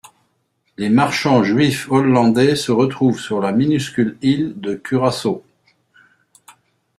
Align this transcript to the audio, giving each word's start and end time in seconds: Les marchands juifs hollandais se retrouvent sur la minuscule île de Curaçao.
Les 0.77 0.89
marchands 0.89 1.43
juifs 1.43 1.87
hollandais 1.91 2.55
se 2.55 2.71
retrouvent 2.71 3.19
sur 3.19 3.39
la 3.39 3.51
minuscule 3.51 4.17
île 4.23 4.59
de 4.59 4.73
Curaçao. 4.73 5.43